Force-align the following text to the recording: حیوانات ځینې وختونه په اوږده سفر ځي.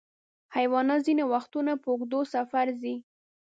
حیوانات 0.55 0.99
ځینې 1.07 1.23
وختونه 1.33 1.71
په 1.81 1.87
اوږده 1.93 2.19
سفر 2.33 2.67
ځي. 2.81 2.95